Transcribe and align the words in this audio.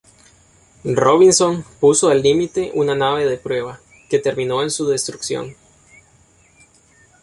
Robinson 0.95 1.63
puso 1.79 2.09
al 2.09 2.23
límite 2.23 2.71
una 2.73 2.95
nave 2.95 3.25
de 3.27 3.37
prueba, 3.37 3.79
que 4.09 4.17
terminó 4.17 4.63
en 4.63 4.71
su 4.71 4.87
destrucción. 4.89 5.55